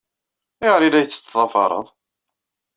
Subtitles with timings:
[0.63, 1.87] Ayɣer ay la iyi-tettḍafareḍ?